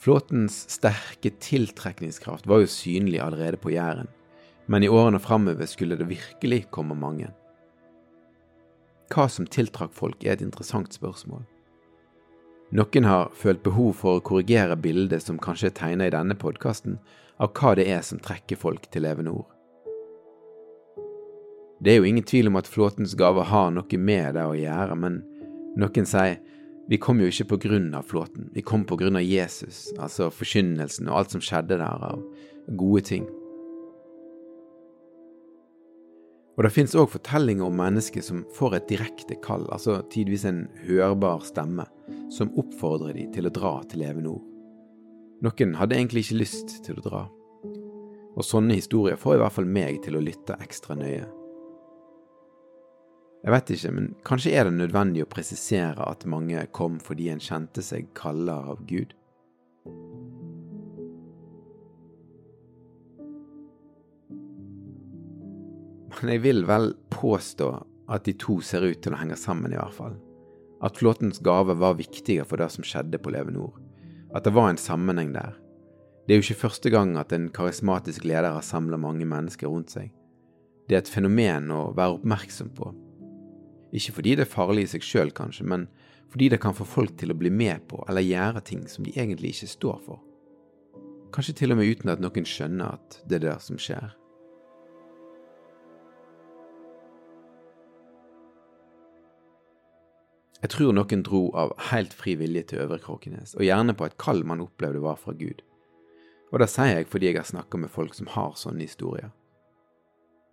Flåtens 0.00 0.62
sterke 0.72 1.32
tiltrekningskraft 1.40 2.48
var 2.48 2.60
jo 2.60 2.72
synlig 2.72 3.20
allerede 3.20 3.60
på 3.60 3.72
Jæren, 3.72 4.08
men 4.66 4.84
i 4.84 4.88
årene 4.88 5.20
framover 5.20 5.68
skulle 5.68 5.96
det 6.00 6.08
virkelig 6.08 6.66
komme 6.72 6.96
mange. 6.96 7.28
Hva 9.10 9.26
som 9.28 9.46
tiltrakk 9.46 9.94
folk, 9.94 10.22
er 10.24 10.36
et 10.36 10.44
interessant 10.44 10.92
spørsmål. 10.94 11.42
Noen 12.70 13.06
har 13.08 13.32
følt 13.34 13.64
behov 13.66 13.96
for 13.98 14.18
å 14.18 14.22
korrigere 14.22 14.76
bildet 14.78 15.24
som 15.24 15.40
kanskje 15.42 15.72
er 15.72 15.74
tegna 15.74 16.06
i 16.06 16.12
denne 16.14 16.36
podkasten, 16.38 17.00
av 17.42 17.50
hva 17.56 17.72
det 17.74 17.88
er 17.90 18.04
som 18.06 18.20
trekker 18.22 18.60
folk 18.60 18.86
til 18.92 19.02
Levende 19.02 19.32
Ord. 19.40 19.48
Det 21.80 21.94
er 21.94 21.98
jo 21.98 22.06
ingen 22.06 22.26
tvil 22.28 22.50
om 22.50 22.60
at 22.60 22.68
Flåtens 22.68 23.16
gaver 23.18 23.48
har 23.48 23.72
noe 23.74 23.98
med 23.98 24.36
det 24.36 24.44
å 24.46 24.54
gjøre, 24.54 24.98
men 25.00 25.18
noen 25.80 26.06
sier 26.06 26.38
vi 26.90 26.98
kom 27.00 27.22
jo 27.22 27.30
ikke 27.30 27.48
på 27.52 27.60
grunn 27.66 27.90
av 27.94 28.06
Flåten, 28.10 28.50
vi 28.54 28.62
kom 28.66 28.84
på 28.86 28.98
grunn 29.00 29.18
av 29.18 29.26
Jesus, 29.26 29.88
altså 29.98 30.30
forkynnelsen 30.34 31.10
og 31.10 31.18
alt 31.18 31.34
som 31.34 31.42
skjedde 31.42 31.80
der 31.80 32.06
av 32.12 32.22
gode 32.78 33.02
ting. 33.10 33.28
Og 36.60 36.66
det 36.66 36.74
fins 36.74 36.92
òg 36.92 37.06
fortellinger 37.08 37.64
om 37.64 37.78
mennesker 37.80 38.20
som 38.20 38.42
får 38.52 38.74
et 38.76 38.88
direkte 38.90 39.38
kall, 39.40 39.62
altså 39.72 39.94
tidvis 40.12 40.42
en 40.44 40.66
hørbar 40.84 41.40
stemme, 41.48 41.86
som 42.28 42.50
oppfordrer 42.60 43.14
de 43.16 43.24
til 43.32 43.48
å 43.48 43.52
dra 43.56 43.70
til 43.88 44.02
Leve 44.04 44.20
Nord. 44.20 44.42
Noen 45.40 45.72
hadde 45.80 45.96
egentlig 45.96 46.26
ikke 46.26 46.42
lyst 46.42 46.74
til 46.84 47.00
å 47.00 47.06
dra. 47.06 47.22
Og 48.36 48.44
sånne 48.44 48.76
historier 48.76 49.16
får 49.16 49.38
i 49.38 49.40
hvert 49.40 49.56
fall 49.56 49.72
meg 49.72 50.02
til 50.04 50.18
å 50.18 50.20
lytte 50.20 50.58
ekstra 50.60 50.98
nøye. 51.00 51.24
Jeg 53.40 53.56
vet 53.56 53.72
ikke, 53.78 53.94
men 53.96 54.12
kanskje 54.28 54.52
er 54.52 54.68
det 54.68 54.76
nødvendig 54.76 55.24
å 55.24 55.32
presisere 55.32 56.12
at 56.12 56.28
mange 56.28 56.66
kom 56.76 57.00
fordi 57.00 57.32
en 57.32 57.40
kjente 57.40 57.80
seg 57.80 58.12
kalla 58.12 58.60
av 58.74 58.84
Gud? 58.84 59.16
Men 66.20 66.34
jeg 66.34 66.42
vil 66.44 66.66
vel 66.68 66.92
påstå 67.12 67.70
at 68.10 68.26
de 68.26 68.34
to 68.36 68.58
ser 68.64 68.84
ut 68.84 69.00
til 69.02 69.14
å 69.14 69.20
henge 69.20 69.38
sammen, 69.38 69.72
i 69.72 69.78
hvert 69.78 69.96
fall. 69.96 70.16
At 70.84 70.98
flåtens 71.00 71.40
gave 71.44 71.76
var 71.78 71.98
viktigere 71.98 72.46
for 72.48 72.60
det 72.60 72.70
som 72.74 72.84
skjedde 72.86 73.20
på 73.20 73.32
Leve 73.32 73.52
Nord. 73.54 73.76
At 74.34 74.46
det 74.46 74.54
var 74.56 74.70
en 74.70 74.80
sammenheng 74.80 75.32
der. 75.34 75.56
Det 76.26 76.34
er 76.34 76.40
jo 76.40 76.46
ikke 76.46 76.68
første 76.68 76.90
gang 76.92 77.16
at 77.18 77.32
en 77.34 77.48
karismatisk 77.52 78.24
leder 78.28 78.52
har 78.54 78.64
samla 78.64 78.98
mange 79.00 79.26
mennesker 79.28 79.70
rundt 79.70 79.92
seg. 79.94 80.12
Det 80.88 80.96
er 80.96 81.02
et 81.04 81.10
fenomen 81.10 81.70
å 81.74 81.90
være 81.96 82.18
oppmerksom 82.18 82.70
på. 82.76 82.92
Ikke 83.96 84.14
fordi 84.20 84.36
det 84.38 84.46
er 84.46 84.52
farlig 84.52 84.86
i 84.86 84.92
seg 84.92 85.06
sjøl, 85.06 85.32
kanskje, 85.34 85.66
men 85.66 85.88
fordi 86.30 86.50
det 86.52 86.60
kan 86.62 86.76
få 86.76 86.86
folk 86.86 87.16
til 87.18 87.32
å 87.32 87.38
bli 87.38 87.50
med 87.50 87.88
på 87.90 88.04
eller 88.06 88.22
gjøre 88.22 88.62
ting 88.66 88.84
som 88.86 89.06
de 89.06 89.14
egentlig 89.16 89.56
ikke 89.56 89.70
står 89.72 89.98
for. 90.06 90.22
Kanskje 91.34 91.56
til 91.62 91.74
og 91.74 91.80
med 91.80 91.90
uten 91.90 92.12
at 92.12 92.22
noen 92.22 92.46
skjønner 92.46 92.98
at 92.98 93.20
det 93.26 93.40
er 93.40 93.46
det 93.48 93.58
som 93.66 93.78
skjer. 93.78 94.14
Jeg 100.60 100.74
tror 100.74 100.92
noen 100.92 101.22
dro 101.24 101.46
av 101.56 101.72
helt 101.88 102.12
fri 102.12 102.34
vilje 102.36 102.66
til 102.72 102.82
Øvre 102.82 102.98
Kråkenes, 103.00 103.54
og 103.56 103.64
gjerne 103.64 103.94
på 103.96 104.04
et 104.04 104.18
kall 104.20 104.42
man 104.44 104.60
opplevde 104.60 105.00
var 105.00 105.16
fra 105.16 105.32
Gud. 105.32 105.62
Og 106.52 106.60
det 106.60 106.68
sier 106.68 106.98
jeg 106.98 107.08
fordi 107.08 107.30
jeg 107.30 107.38
har 107.38 107.48
snakka 107.48 107.80
med 107.80 107.92
folk 107.92 108.16
som 108.16 108.28
har 108.34 108.58
sånne 108.60 108.84
historier. 108.84 109.30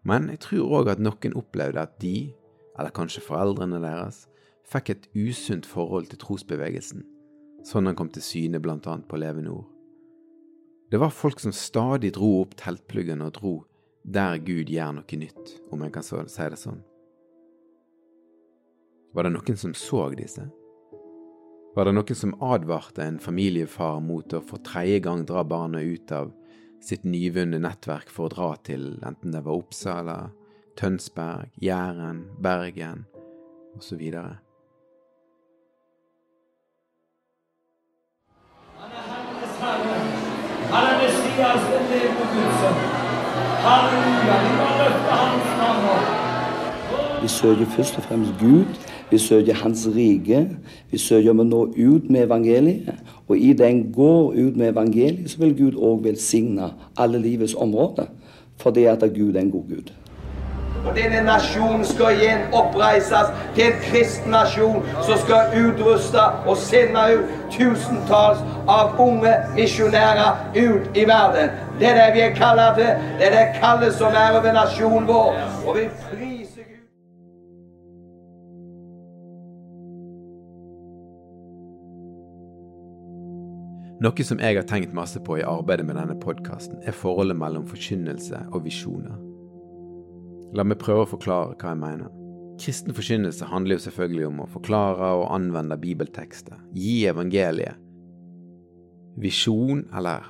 Men 0.08 0.30
jeg 0.32 0.40
tror 0.46 0.80
òg 0.80 0.94
at 0.94 1.04
noen 1.04 1.36
opplevde 1.36 1.84
at 1.84 1.98
de, 2.00 2.32
eller 2.80 2.96
kanskje 2.96 3.26
foreldrene 3.26 3.82
deres, 3.84 4.26
fikk 4.68 4.94
et 4.94 5.08
usunt 5.16 5.68
forhold 5.68 6.08
til 6.12 6.22
trosbevegelsen, 6.22 7.04
sånn 7.68 7.90
han 7.90 7.98
kom 8.00 8.12
til 8.14 8.24
syne 8.24 8.62
blant 8.64 8.88
annet 8.88 9.08
på 9.12 9.20
Leve 9.20 9.44
Nord. 9.44 9.66
Det 10.88 11.02
var 11.04 11.12
folk 11.12 11.42
som 11.44 11.52
stadig 11.52 12.14
dro 12.16 12.38
opp 12.46 12.56
teltpluggene 12.56 13.28
og 13.28 13.36
dro 13.36 13.56
der 14.08 14.40
Gud 14.40 14.72
gjør 14.72 15.02
noe 15.02 15.20
nytt, 15.20 15.58
om 15.68 15.84
jeg 15.84 15.92
kan 15.98 16.06
si 16.08 16.48
det 16.48 16.62
sånn. 16.62 16.80
Var 19.14 19.24
det 19.24 19.34
noen 19.34 19.58
som 19.58 19.74
så 19.74 20.10
disse? 20.18 20.48
Var 21.76 21.86
det 21.86 21.94
noen 21.94 22.18
som 22.18 22.34
advarte 22.44 23.06
en 23.06 23.20
familiefar 23.22 24.00
mot 24.04 24.34
å 24.34 24.42
for 24.44 24.64
tredje 24.66 25.00
gang 25.06 25.24
dra 25.30 25.44
barnet 25.48 25.86
ut 25.86 26.12
av 26.12 26.34
sitt 26.84 27.06
nyvunne 27.06 27.60
nettverk 27.62 28.10
for 28.14 28.28
å 28.28 28.34
dra 28.34 28.50
til 28.68 28.98
enten 29.06 29.34
det 29.34 29.44
var 29.46 29.62
Oppsala, 29.62 30.18
Tønsberg, 30.78 31.54
Jæren, 31.62 32.26
Bergen 32.42 33.06
osv.? 33.78 34.04
Han 40.68 40.84
er 40.84 40.96
Messias, 41.00 41.64
den 41.72 41.90
levende 41.94 42.26
Guds 42.34 42.62
sønn. 42.62 42.80
Halleluja. 43.64 44.38
Vi 44.44 44.54
må 44.60 44.70
løfte 44.82 45.20
hans 45.24 45.52
navn 45.62 45.92
opp. 45.96 46.17
Vi 47.22 47.28
søker 47.28 47.66
først 47.66 47.98
og 47.98 48.04
fremst 48.04 48.32
Gud 48.40 48.66
vi 49.10 49.18
søker 49.18 49.54
Hans 49.54 49.88
rike. 49.96 50.50
Vi 50.92 50.98
søker 50.98 51.32
om 51.32 51.40
å 51.40 51.48
nå 51.48 51.62
ut 51.78 52.10
med 52.10 52.26
evangeliet. 52.28 52.98
Og 53.28 53.38
i 53.38 53.54
den 53.54 53.86
går 53.96 54.34
ut 54.36 54.58
med 54.58 54.74
evangeliet, 54.74 55.32
så 55.32 55.40
vil 55.44 55.56
Gud 55.56 55.80
òg 55.80 56.04
velsigne 56.04 56.74
alle 56.98 57.22
livets 57.24 57.56
områder. 57.56 58.12
Fordi 58.60 58.84
at 58.92 59.06
Gud 59.16 59.36
er 59.36 59.40
en 59.46 59.52
god 59.52 59.64
Gud. 59.70 59.94
Og 60.88 60.96
denne 60.96 61.20
nasjonen 61.26 61.84
skal 61.86 62.16
igjen 62.16 62.54
oppreises 62.56 63.32
til 63.56 63.66
en 63.66 63.80
kristen 63.84 64.32
nasjon 64.32 64.84
som 65.04 65.20
skal 65.20 65.52
utruste 65.60 66.24
og 66.48 66.56
sende 66.58 67.04
ut 67.18 67.34
tusentalls 67.52 68.44
av 68.72 68.96
unge 69.02 69.34
misjonærer 69.56 70.48
ut 70.56 70.96
i 70.96 71.04
verden. 71.10 71.52
Det 71.80 71.92
er 71.92 72.00
det 72.00 72.08
vi 72.16 72.24
er 72.30 72.40
kalt 72.40 72.80
til. 72.80 72.96
Det 73.20 73.28
er 73.28 73.36
det 73.36 73.46
kallet 73.60 74.00
som 74.00 74.16
er 74.16 74.40
over 74.40 74.56
nasjonen 74.56 75.08
vår. 75.08 75.36
Og 75.68 75.76
vi 75.76 76.37
Noe 83.98 84.22
som 84.22 84.38
jeg 84.38 84.54
har 84.54 84.66
tenkt 84.70 84.94
masse 84.94 85.18
på 85.26 85.40
i 85.40 85.46
arbeidet 85.48 85.88
med 85.88 85.98
denne 85.98 86.14
podkasten, 86.22 86.78
er 86.86 86.94
forholdet 86.94 87.38
mellom 87.40 87.64
forkynnelse 87.66 88.44
og 88.54 88.62
visjoner. 88.68 89.16
La 90.54 90.62
meg 90.64 90.78
prøve 90.84 91.08
å 91.08 91.10
forklare 91.10 91.56
hva 91.58 91.72
jeg 91.72 91.82
mener. 91.82 92.12
Kristen 92.62 92.94
forkynnelse 92.94 93.48
handler 93.50 93.78
jo 93.78 93.86
selvfølgelig 93.88 94.28
om 94.30 94.44
å 94.44 94.50
forklare 94.54 95.10
og 95.18 95.32
anvende 95.34 95.80
bibeltekster, 95.82 96.60
gi 96.78 97.08
evangeliet. 97.10 97.82
Visjon, 99.18 99.82
eller 99.98 100.30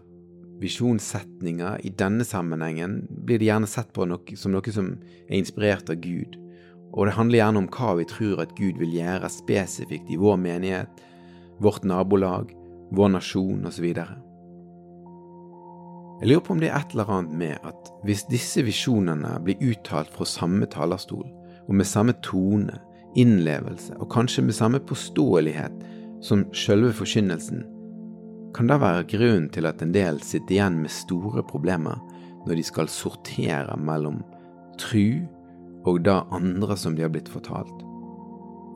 visjonssetninger, 0.64 1.84
i 1.84 1.92
denne 1.92 2.24
sammenhengen 2.28 3.02
blir 3.28 3.42
det 3.42 3.50
gjerne 3.50 3.68
sett 3.68 3.92
på 3.96 4.08
noe, 4.08 4.40
som 4.40 4.56
noe 4.56 4.74
som 4.74 4.94
er 5.28 5.42
inspirert 5.42 5.92
av 5.92 6.00
Gud, 6.04 6.40
og 6.96 7.10
det 7.10 7.18
handler 7.18 7.42
gjerne 7.42 7.66
om 7.66 7.68
hva 7.76 7.98
vi 8.00 8.08
tror 8.08 8.46
at 8.46 8.56
Gud 8.56 8.80
vil 8.80 8.96
gjøre 8.96 9.28
spesifikt 9.32 10.08
i 10.08 10.20
vår 10.20 10.40
menighet, 10.40 11.04
vårt 11.60 11.84
nabolag, 11.84 12.56
vår 12.92 13.14
nasjon 13.18 13.66
osv. 13.68 13.86
Jeg 16.18 16.30
lurer 16.32 16.44
på 16.44 16.56
om 16.56 16.62
det 16.62 16.72
er 16.72 16.80
et 16.80 16.94
eller 16.96 17.12
annet 17.14 17.34
med 17.38 17.68
at 17.68 17.92
hvis 18.08 18.26
disse 18.32 18.64
visjonene 18.66 19.36
blir 19.46 19.62
uttalt 19.62 20.10
fra 20.14 20.26
samme 20.26 20.66
talerstol, 20.72 21.28
og 21.68 21.74
med 21.76 21.86
samme 21.86 22.16
tone, 22.26 22.80
innlevelse 23.18 23.96
og 23.98 24.12
kanskje 24.14 24.44
med 24.46 24.56
samme 24.56 24.80
påståelighet 24.84 25.74
som 26.26 26.46
selve 26.56 26.94
forkynnelsen, 26.96 27.66
kan 28.56 28.70
det 28.70 28.80
være 28.82 29.06
grunnen 29.12 29.50
til 29.54 29.68
at 29.70 29.82
en 29.84 29.94
del 29.94 30.22
sitter 30.26 30.58
igjen 30.58 30.80
med 30.82 30.94
store 30.94 31.44
problemer 31.46 32.00
når 32.48 32.58
de 32.58 32.66
skal 32.66 32.90
sortere 32.90 33.76
mellom 33.78 34.24
tru 34.82 35.28
og 35.88 36.02
det 36.06 36.18
andre 36.34 36.78
som 36.80 36.96
de 36.96 37.06
har 37.06 37.12
blitt 37.14 37.30
fortalt. 37.30 37.84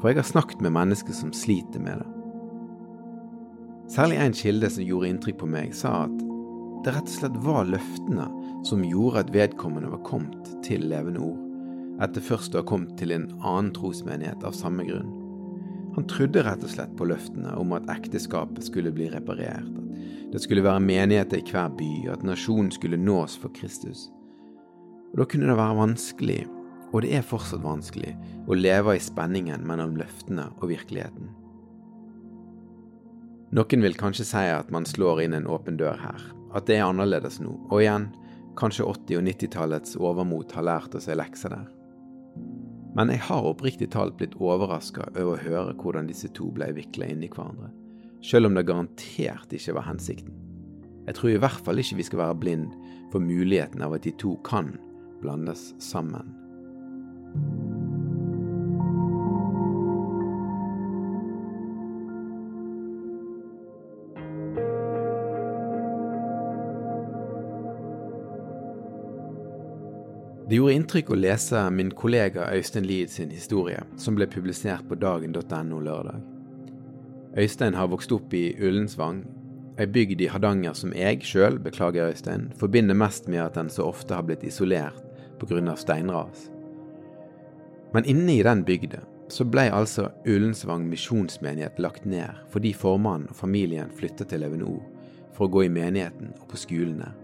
For 0.02 0.10
jeg 0.10 0.22
har 0.22 0.28
snakket 0.28 0.62
med 0.62 0.76
mennesker 0.76 1.16
som 1.16 1.34
sliter 1.34 1.82
med 1.82 2.02
det. 2.02 2.11
Særlig 3.92 4.22
en 4.24 4.36
kilde 4.36 4.70
som 4.72 4.86
gjorde 4.88 5.10
inntrykk 5.12 5.42
på 5.42 5.48
meg, 5.52 5.74
sa 5.76 6.06
at 6.06 6.20
det 6.86 6.94
rett 6.96 7.10
og 7.10 7.12
slett 7.12 7.40
var 7.44 7.66
løftene 7.68 8.28
som 8.64 8.86
gjorde 8.88 9.26
at 9.26 9.34
vedkommende 9.36 9.90
var 9.92 10.00
kommet 10.08 10.48
til 10.64 10.86
Levende 10.88 11.20
Ord, 11.26 11.42
etter 12.06 12.24
først 12.24 12.56
å 12.56 12.62
ha 12.62 12.68
kommet 12.70 12.94
til 13.02 13.12
en 13.12 13.28
annen 13.42 13.74
trosmenighet 13.76 14.46
av 14.48 14.56
samme 14.56 14.86
grunn. 14.88 15.12
Han 15.98 16.08
trodde 16.08 16.46
rett 16.48 16.64
og 16.64 16.72
slett 16.72 16.94
på 16.96 17.10
løftene 17.10 17.52
om 17.60 17.76
at 17.76 17.92
ekteskapet 17.92 18.64
skulle 18.64 18.94
bli 18.96 19.10
reparert, 19.12 19.68
at 19.68 20.32
det 20.38 20.44
skulle 20.46 20.64
være 20.64 20.86
menigheter 20.88 21.42
i 21.42 21.52
hver 21.52 21.76
by, 21.76 21.92
og 22.06 22.14
at 22.16 22.26
nasjonen 22.32 22.72
skulle 22.72 23.02
nås 23.02 23.36
for 23.44 23.52
Kristus. 23.60 24.08
Og 25.12 25.20
Da 25.20 25.28
kunne 25.28 25.52
det 25.52 25.60
være 25.60 25.80
vanskelig, 25.82 26.40
og 26.94 27.04
det 27.04 27.12
er 27.20 27.28
fortsatt 27.28 27.68
vanskelig, 27.68 28.16
å 28.48 28.56
leve 28.56 28.96
i 28.96 29.04
spenningen 29.04 29.68
mellom 29.68 30.00
løftene 30.00 30.48
og 30.62 30.70
virkeligheten. 30.72 31.41
Noen 33.52 33.84
vil 33.84 33.98
kanskje 34.00 34.24
si 34.30 34.42
at 34.48 34.70
man 34.72 34.86
slår 34.88 35.26
inn 35.26 35.34
en 35.36 35.48
åpen 35.52 35.76
dør 35.80 35.98
her, 36.00 36.22
at 36.56 36.70
det 36.70 36.78
er 36.78 36.86
annerledes 36.88 37.42
nå, 37.44 37.52
og 37.68 37.82
igjen, 37.82 38.06
kanskje 38.60 38.86
80- 38.88 39.20
og 39.20 39.26
90-tallets 39.28 39.98
overmot 40.00 40.54
har 40.56 40.68
lært 40.68 40.96
oss 40.96 41.10
ei 41.12 41.18
lekse 41.20 41.52
der. 41.52 41.66
Men 42.96 43.12
jeg 43.12 43.24
har 43.28 43.48
oppriktig 43.48 43.90
talt 43.92 44.16
blitt 44.20 44.38
overraska 44.40 45.10
over 45.12 45.34
å 45.36 45.44
høre 45.44 45.76
hvordan 45.80 46.08
disse 46.08 46.32
to 46.36 46.48
ble 46.56 46.70
vikla 46.80 47.12
inn 47.12 47.26
i 47.28 47.32
hverandre, 47.32 47.74
selv 48.24 48.48
om 48.48 48.56
det 48.56 48.68
garantert 48.70 49.52
ikke 49.56 49.76
var 49.76 49.88
hensikten. 49.90 50.32
Jeg 51.10 51.18
tror 51.18 51.34
i 51.34 51.40
hvert 51.44 51.64
fall 51.66 51.82
ikke 51.84 52.00
vi 52.00 52.08
skal 52.08 52.24
være 52.24 52.40
blind 52.40 52.76
for 53.12 53.24
muligheten 53.24 53.84
av 53.84 53.98
at 53.98 54.08
de 54.08 54.16
to 54.22 54.38
kan 54.48 54.78
blandes 55.24 55.74
sammen. 55.84 56.32
Det 70.52 70.58
gjorde 70.58 70.74
inntrykk 70.76 71.10
å 71.14 71.16
lese 71.16 71.60
min 71.72 71.94
kollega 71.96 72.50
Øystein 72.52 72.84
Lid 72.84 73.08
sin 73.14 73.30
historie, 73.32 73.86
som 73.96 74.18
ble 74.18 74.26
publisert 74.28 74.84
på 74.90 74.98
dagen.no 75.00 75.78
lørdag. 75.80 76.18
Øystein 77.40 77.78
har 77.80 77.88
vokst 77.88 78.12
opp 78.12 78.36
i 78.36 78.50
Ullensvang, 78.60 79.22
ei 79.80 79.88
bygd 79.88 80.26
i 80.26 80.28
Hardanger 80.28 80.76
som 80.76 80.92
jeg 80.92 81.24
sjøl, 81.24 81.56
beklager 81.64 82.12
Øystein, 82.12 82.50
forbinder 82.60 83.00
mest 83.00 83.32
med 83.32 83.46
at 83.46 83.56
den 83.56 83.72
så 83.72 83.88
ofte 83.94 84.20
har 84.20 84.28
blitt 84.28 84.44
isolert 84.44 85.00
pga. 85.40 85.78
steinras. 85.78 86.50
Men 87.94 88.04
inne 88.04 88.36
i 88.36 88.44
den 88.44 88.68
bygda 88.68 89.06
så 89.32 89.48
ble 89.48 89.70
altså 89.72 90.10
Ullensvang 90.28 90.84
misjonsmenighet 90.92 91.80
lagt 91.80 92.04
ned 92.04 92.44
fordi 92.52 92.74
formannen 92.74 93.32
og 93.32 93.40
familien 93.40 93.96
flytta 93.96 94.28
til 94.28 94.44
Evenor 94.44 94.84
for 95.32 95.48
å 95.48 95.54
gå 95.56 95.64
i 95.64 95.76
menigheten 95.80 96.36
og 96.42 96.50
på 96.52 96.60
skolen 96.60 97.00
der. 97.08 97.21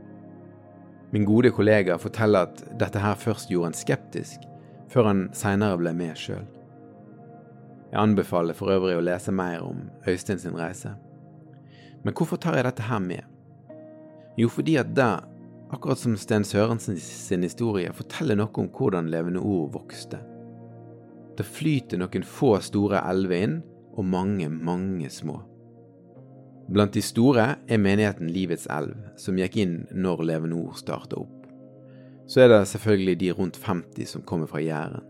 Min 1.11 1.25
gode 1.25 1.51
kollega 1.55 1.95
forteller 1.97 2.49
at 2.49 2.61
dette 2.79 2.99
her 2.99 3.15
først 3.15 3.49
gjorde 3.51 3.71
han 3.71 3.77
skeptisk, 3.77 4.43
før 4.91 5.11
han 5.11 5.25
seinere 5.35 5.79
ble 5.79 5.93
med 5.95 6.19
sjøl. 6.19 6.45
Jeg 7.87 8.01
anbefaler 8.01 8.57
for 8.57 8.73
øvrig 8.73 8.97
å 8.97 9.03
lese 9.05 9.31
mer 9.31 9.63
om 9.63 9.85
Øystein 10.07 10.39
sin 10.41 10.57
reise. 10.59 10.91
Men 12.03 12.13
hvorfor 12.13 12.39
tar 12.43 12.57
jeg 12.59 12.67
dette 12.67 12.83
her 12.89 12.99
med? 12.99 13.23
Jo, 14.37 14.49
fordi 14.51 14.75
at 14.77 14.91
det, 14.95 15.07
akkurat 15.71 15.99
som 15.99 16.17
Sten 16.19 16.43
Sørensen 16.45 16.99
sin 16.99 17.45
historie, 17.47 17.93
forteller 17.95 18.35
noe 18.37 18.51
om 18.59 18.67
hvordan 18.67 19.07
Levende 19.11 19.39
Ord 19.39 19.71
vokste. 19.73 20.19
Det 21.37 21.45
flyter 21.45 22.01
noen 22.01 22.27
få 22.27 22.57
store 22.65 23.01
elver 23.07 23.43
inn, 23.47 23.57
og 23.97 24.05
mange, 24.05 24.49
mange 24.49 25.09
små. 25.09 25.39
Blant 26.67 26.93
de 26.93 27.01
store 27.01 27.45
er 27.67 27.79
menigheten 27.79 28.31
Livets 28.31 28.67
elv, 28.71 28.95
som 29.19 29.37
gikk 29.39 29.55
inn 29.61 29.75
når 29.95 30.23
Levende 30.27 30.57
Ord 30.59 30.79
starta 30.79 31.21
opp. 31.21 31.45
Så 32.27 32.43
er 32.43 32.51
det 32.51 32.65
selvfølgelig 32.67 33.19
de 33.21 33.29
rundt 33.37 33.59
50 33.63 34.11
som 34.11 34.25
kommer 34.27 34.49
fra 34.51 34.59
Jæren. 34.59 35.05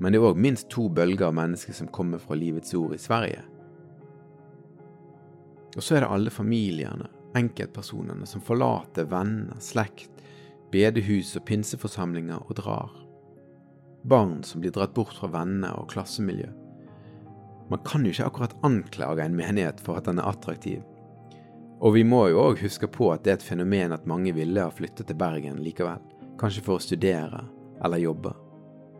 Men 0.00 0.14
det 0.14 0.20
er 0.20 0.28
òg 0.30 0.38
minst 0.40 0.70
to 0.72 0.86
bølger 0.88 1.28
av 1.28 1.36
mennesker 1.36 1.76
som 1.76 1.90
kommer 1.92 2.22
fra 2.22 2.38
Livets 2.38 2.72
Ord 2.78 2.94
i 2.96 3.02
Sverige. 3.02 3.42
Og 5.76 5.82
så 5.84 5.98
er 5.98 6.06
det 6.06 6.12
alle 6.14 6.32
familiene, 6.32 7.10
enkeltpersonene, 7.36 8.26
som 8.26 8.40
forlater 8.40 9.10
venner, 9.10 9.58
slekt, 9.60 10.24
bedehus 10.72 11.34
og 11.36 11.44
pinseforsamlinger 11.48 12.40
og 12.48 12.56
drar 12.62 12.96
barn 14.08 14.42
som 14.44 14.62
blir 14.62 14.72
dratt 14.74 14.94
bort 14.96 15.16
fra 15.16 15.30
venner 15.32 15.76
og 15.78 15.90
klassemiljø. 15.92 16.48
Man 17.68 17.82
kan 17.84 18.04
jo 18.04 18.12
ikke 18.14 18.28
akkurat 18.30 18.54
anklage 18.64 19.24
en 19.24 19.36
menighet 19.36 19.80
for 19.84 19.98
at 19.98 20.08
den 20.08 20.20
er 20.22 20.30
attraktiv. 20.30 20.82
Og 21.80 21.94
vi 21.94 22.02
må 22.02 22.24
jo 22.32 22.40
òg 22.42 22.62
huske 22.64 22.88
på 22.90 23.12
at 23.12 23.24
det 23.24 23.32
er 23.32 23.38
et 23.38 23.46
fenomen 23.46 23.94
at 23.94 24.08
mange 24.08 24.32
ville 24.34 24.64
ha 24.64 24.72
flyttet 24.74 25.06
til 25.06 25.18
Bergen 25.18 25.60
likevel, 25.62 26.00
kanskje 26.40 26.64
for 26.66 26.78
å 26.78 26.82
studere 26.82 27.44
eller 27.84 28.02
jobbe. 28.02 28.32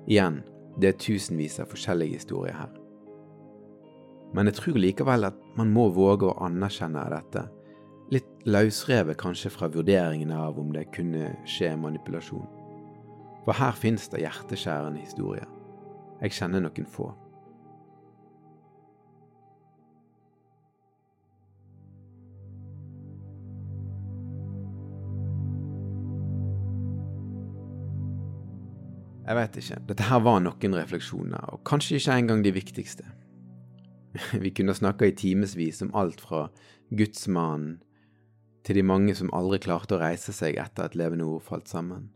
Igjen, 0.07 0.43
det 0.79 0.93
er 0.93 1.01
tusenvis 1.01 1.59
av 1.63 1.73
forskjellige 1.73 2.21
historier 2.21 2.55
her. 2.55 2.71
Men 4.37 4.51
jeg 4.51 4.59
tror 4.61 4.79
likevel 4.79 5.27
at 5.31 5.39
man 5.57 5.73
må 5.73 5.89
våge 5.97 6.29
å 6.29 6.37
anerkjenne 6.45 7.03
dette, 7.11 7.47
litt 8.13 8.29
løsrevet 8.49 9.19
kanskje 9.21 9.51
fra 9.53 9.69
vurderingene 9.73 10.37
av 10.37 10.61
om 10.61 10.71
det 10.73 10.87
kunne 10.95 11.33
skje 11.49 11.75
manipulasjon. 11.81 12.47
For 13.45 13.57
her 13.57 13.73
fins 13.77 14.07
det 14.13 14.23
hjerteskjærende 14.23 15.01
historier. 15.03 15.49
Jeg 16.21 16.37
kjenner 16.37 16.63
noen 16.63 16.89
få. 16.89 17.11
Jeg 29.29 29.37
vet 29.37 29.57
ikke, 29.61 29.77
dette 29.91 30.07
her 30.09 30.23
var 30.25 30.39
noen 30.41 30.75
refleksjoner, 30.79 31.51
og 31.53 31.61
kanskje 31.69 31.99
ikke 31.99 32.15
engang 32.17 32.45
de 32.45 32.53
viktigste. 32.57 33.05
Vi 34.43 34.53
kunne 34.57 34.73
snakka 34.77 35.05
i 35.05 35.13
timevis 35.13 35.83
om 35.85 35.93
alt 36.01 36.23
fra 36.25 36.47
gudsmannen 36.89 37.83
til 38.65 38.81
de 38.81 38.85
mange 38.89 39.13
som 39.17 39.29
aldri 39.37 39.61
klarte 39.67 39.99
å 39.99 40.01
reise 40.01 40.33
seg 40.33 40.57
etter 40.61 40.89
at 40.89 40.97
levende 40.97 41.29
ord 41.29 41.45
falt 41.45 41.69
sammen. 41.69 42.09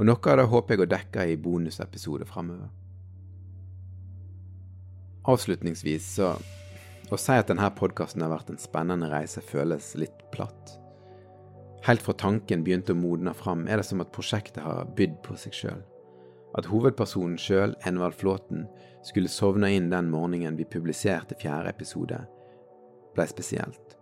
Og 0.00 0.08
noe 0.08 0.32
av 0.32 0.40
det 0.40 0.48
håper 0.48 0.74
jeg 0.74 0.84
å 0.86 0.90
dekke 0.94 1.28
i 1.28 1.36
bonusepisoder 1.36 2.28
framover. 2.28 2.72
Avslutningsvis 5.28 6.08
så 6.16 6.34
Å 7.12 7.16
si 7.20 7.34
at 7.36 7.50
denne 7.50 7.66
podkasten 7.76 8.22
har 8.24 8.30
vært 8.32 8.48
en 8.48 8.60
spennende 8.60 9.10
reise, 9.12 9.42
føles 9.44 9.90
litt 10.00 10.22
platt. 10.32 10.70
Helt 11.84 12.00
fra 12.00 12.14
tanken 12.16 12.62
begynte 12.64 12.94
å 12.94 12.96
modne 12.96 13.34
fram, 13.36 13.66
er 13.68 13.82
det 13.82 13.84
som 13.84 14.00
at 14.00 14.14
prosjektet 14.16 14.62
har 14.64 14.88
bydd 14.96 15.18
på 15.26 15.36
seg 15.36 15.58
sjøl. 15.58 15.82
At 16.58 16.68
hovedpersonen 16.68 17.38
sjøl, 17.40 17.72
Envald 17.88 18.14
Flåten, 18.20 18.66
skulle 19.04 19.30
sovne 19.32 19.70
inn 19.72 19.88
den 19.90 20.10
morgenen 20.12 20.58
vi 20.58 20.68
publiserte 20.68 21.36
fjerde 21.40 21.72
episode, 21.72 22.18
ble 23.16 23.26
spesielt. 23.28 23.96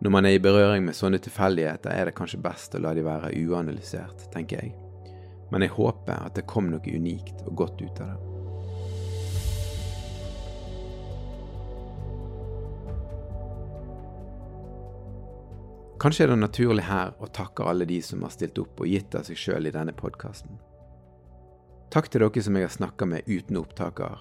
Når 0.00 0.12
man 0.12 0.28
er 0.28 0.36
i 0.36 0.40
berøring 0.42 0.84
med 0.84 0.96
sånne 0.96 1.20
tilfeldigheter, 1.24 1.92
er 1.92 2.08
det 2.08 2.16
kanskje 2.16 2.40
best 2.44 2.74
å 2.76 2.80
la 2.84 2.92
de 2.96 3.04
være 3.04 3.32
uanalysert, 3.46 4.26
tenker 4.32 4.60
jeg. 4.60 4.74
Men 5.52 5.64
jeg 5.64 5.76
håper 5.76 6.24
at 6.26 6.36
det 6.36 6.48
kom 6.50 6.68
noe 6.72 6.96
unikt 6.96 7.44
og 7.46 7.54
godt 7.62 7.84
ut 7.84 8.00
av 8.04 8.14
det. 8.14 8.32
Kanskje 15.96 16.26
er 16.26 16.34
det 16.34 16.40
naturlig 16.42 16.84
her 16.86 17.14
å 17.24 17.28
takke 17.32 17.64
alle 17.64 17.86
de 17.88 18.02
som 18.04 18.20
har 18.22 18.34
stilt 18.34 18.58
opp 18.60 18.84
og 18.84 18.90
gitt 18.90 19.16
av 19.16 19.24
seg 19.26 19.40
sjøl 19.40 19.70
i 19.70 19.72
denne 19.74 19.96
podkasten. 19.96 20.58
Takk 21.90 22.08
til 22.10 22.24
dere 22.24 22.42
som 22.42 22.56
jeg 22.58 22.66
har 22.66 22.74
snakka 22.74 23.06
med 23.06 23.28
uten 23.30 23.60
opptaker, 23.60 24.18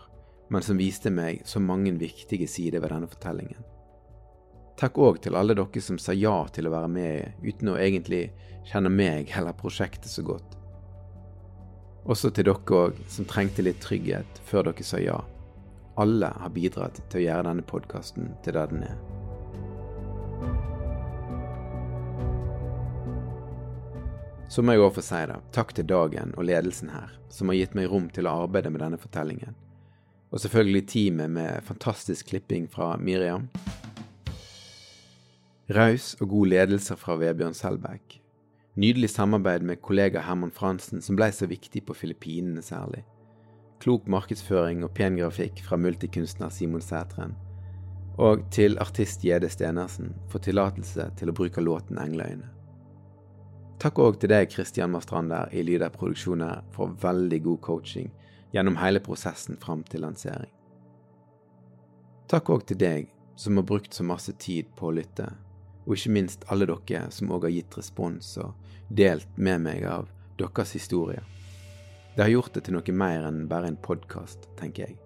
men 0.54 0.62
som 0.62 0.78
viste 0.78 1.10
meg 1.10 1.42
så 1.50 1.60
mange 1.60 1.96
viktige 1.98 2.48
sider 2.48 2.84
ved 2.84 2.94
denne 2.94 3.10
fortellingen. 3.10 3.64
Takk 4.78 5.00
òg 5.00 5.22
til 5.24 5.38
alle 5.40 5.56
dere 5.58 5.82
som 5.82 5.98
sa 6.02 6.14
ja 6.14 6.36
til 6.54 6.68
å 6.68 6.74
være 6.76 6.92
med 6.92 7.46
uten 7.46 7.72
å 7.72 7.80
egentlig 7.80 8.28
kjenne 8.70 8.92
meg 8.92 9.34
eller 9.34 9.58
prosjektet 9.58 10.12
så 10.12 10.26
godt. 10.28 10.58
Også 12.06 12.30
til 12.30 12.52
dere 12.52 12.82
òg 12.84 13.02
som 13.10 13.26
trengte 13.26 13.66
litt 13.66 13.82
trygghet 13.82 14.42
før 14.46 14.70
dere 14.70 14.86
sa 14.86 15.02
ja. 15.02 15.18
Alle 15.98 16.30
har 16.38 16.52
bidratt 16.54 17.00
til 17.10 17.24
å 17.24 17.28
gjøre 17.30 17.48
denne 17.50 17.66
podkasten 17.66 18.36
til 18.44 18.60
det 18.60 18.70
den 18.74 18.90
er. 18.92 19.25
Så 24.48 24.62
må 24.62 24.76
jeg 24.76 24.84
òg 24.86 24.94
få 24.96 25.04
si 25.04 25.20
det, 25.26 25.38
takk 25.56 25.74
til 25.74 25.88
Dagen 25.90 26.34
og 26.38 26.46
ledelsen 26.46 26.92
her, 26.94 27.10
som 27.34 27.50
har 27.50 27.58
gitt 27.58 27.74
meg 27.78 27.90
rom 27.90 28.06
til 28.14 28.28
å 28.30 28.36
arbeide 28.46 28.70
med 28.70 28.84
denne 28.84 29.00
fortellingen. 29.02 29.56
Og 30.30 30.42
selvfølgelig 30.44 30.84
teamet 30.92 31.34
med 31.34 31.66
fantastisk 31.66 32.30
klipping 32.30 32.68
fra 32.70 32.94
Miriam. 33.02 33.50
Raus 35.74 36.14
og 36.22 36.30
god 36.30 36.52
ledelse 36.54 36.98
fra 37.02 37.18
Vebjørn 37.18 37.58
Selbekk. 37.58 38.20
Nydelig 38.78 39.10
samarbeid 39.16 39.66
med 39.66 39.82
kollega 39.82 40.22
Herman 40.22 40.54
Fransen, 40.54 41.02
som 41.02 41.18
ble 41.18 41.32
så 41.34 41.48
viktig 41.50 41.82
på 41.88 41.96
Filippinene 41.98 42.62
særlig. 42.62 43.02
Klok 43.82 44.06
markedsføring 44.12 44.84
og 44.86 44.94
pen 44.96 45.18
grafikk 45.18 45.64
fra 45.66 45.80
multikunstner 45.80 46.54
Simon 46.54 46.84
Sætren. 46.86 47.34
Og 48.22 48.46
til 48.54 48.78
artist 48.84 49.26
Gjede 49.26 49.50
Stenersen 49.50 50.14
for 50.32 50.44
tillatelse 50.44 51.10
til 51.18 51.32
å 51.32 51.36
bruke 51.36 51.64
låten 51.64 51.98
Engleøyne. 52.00 52.55
Takk 53.80 54.00
òg 54.00 54.20
til 54.22 54.32
deg, 54.32 54.50
Kristian 54.50 54.94
Mastrander 54.94 55.52
i 55.52 55.64
Lyder 55.64 55.92
Produksjoner, 55.94 56.64
for 56.72 56.96
veldig 57.02 57.42
god 57.44 57.62
coaching 57.62 58.12
gjennom 58.56 58.78
hele 58.80 59.02
prosessen 59.04 59.60
fram 59.62 59.84
til 59.90 60.06
lansering. 60.06 60.52
Takk 62.32 62.50
òg 62.56 62.64
til 62.70 62.80
deg 62.80 63.10
som 63.36 63.60
har 63.60 63.68
brukt 63.68 63.94
så 63.94 64.06
masse 64.08 64.32
tid 64.40 64.72
på 64.80 64.90
å 64.90 64.96
lytte 64.96 65.28
og 65.86 65.94
ikke 65.94 66.14
minst 66.16 66.46
alle 66.50 66.68
dere 66.70 67.10
som 67.14 67.32
òg 67.34 67.48
har 67.48 67.54
gitt 67.54 67.78
respons 67.78 68.36
og 68.42 68.54
delt 68.90 69.30
med 69.38 69.62
meg 69.68 69.86
av 69.90 70.10
deres 70.40 70.74
historie. 70.76 71.22
Det 72.16 72.24
har 72.24 72.32
gjort 72.32 72.54
det 72.56 72.66
til 72.66 72.78
noe 72.78 72.96
mer 72.96 73.28
enn 73.28 73.46
bare 73.52 73.70
en 73.70 73.82
podkast, 73.82 74.48
tenker 74.60 74.88
jeg. 74.88 74.98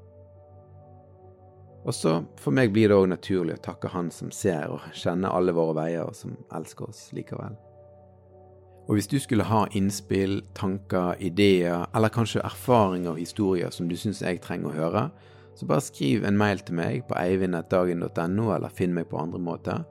Og 1.88 1.96
så 1.96 2.20
for 2.40 2.56
meg 2.56 2.74
blir 2.76 2.92
det 2.92 3.00
òg 3.00 3.08
naturlig 3.10 3.56
å 3.56 3.66
takke 3.70 3.92
Han 3.94 4.12
som 4.12 4.32
ser 4.36 4.68
og 4.70 4.84
kjenner 4.94 5.32
alle 5.32 5.56
våre 5.56 5.78
veier, 5.80 6.06
og 6.06 6.16
som 6.16 6.36
elsker 6.54 6.92
oss 6.92 7.08
likevel. 7.16 7.56
Og 8.90 8.98
hvis 8.98 9.08
du 9.08 9.20
skulle 9.22 9.46
ha 9.46 9.68
innspill, 9.78 10.42
tanker, 10.58 11.14
ideer, 11.22 11.86
eller 11.96 12.10
kanskje 12.10 12.42
erfaringer 12.42 13.14
og 13.14 13.22
historier 13.22 13.70
som 13.70 13.88
du 13.90 13.96
syns 13.98 14.24
jeg 14.26 14.42
trenger 14.42 14.72
å 14.72 14.78
høre, 14.78 15.04
så 15.56 15.68
bare 15.70 15.86
skriv 15.86 16.26
en 16.26 16.40
mail 16.40 16.64
til 16.66 16.80
meg 16.80 17.06
på 17.06 17.18
eivind.dagen.no, 17.20 18.50
eller 18.56 18.74
finn 18.74 18.96
meg 18.96 19.10
på 19.12 19.22
andre 19.22 19.42
måter 19.44 19.86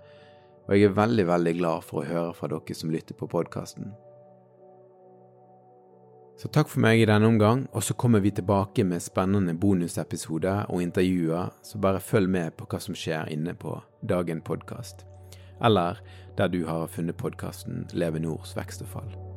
og 0.68 0.76
jeg 0.76 0.84
er 0.84 0.98
veldig, 0.98 1.24
veldig 1.30 1.54
glad 1.56 1.84
for 1.88 2.02
å 2.02 2.08
høre 2.08 2.34
fra 2.36 2.48
dere 2.52 2.76
som 2.76 2.92
lytter 2.92 3.16
på 3.16 3.26
podkasten. 3.32 3.88
Så 6.38 6.50
takk 6.54 6.68
for 6.70 6.84
meg 6.84 7.00
i 7.00 7.06
denne 7.08 7.26
omgang, 7.26 7.64
og 7.74 7.82
så 7.82 7.96
kommer 7.98 8.20
vi 8.22 8.30
tilbake 8.36 8.84
med 8.86 9.02
spennende 9.02 9.56
bonusepisoder 9.58 10.68
og 10.68 10.84
intervjuer, 10.84 11.48
så 11.64 11.80
bare 11.82 12.04
følg 12.04 12.30
med 12.30 12.54
på 12.54 12.68
hva 12.68 12.78
som 12.84 12.94
skjer 12.94 13.32
inne 13.32 13.56
på 13.58 13.72
Dagen 14.06 14.44
podkast, 14.44 15.02
eller 15.64 15.98
der 16.38 16.48
du 16.48 16.66
har 16.66 16.86
funnet 16.86 17.16
podkasten 17.16 17.88
Leve 17.92 18.20
Nords 18.20 18.56
vekst 18.56 18.82
og 18.82 18.88
fall. 18.88 19.27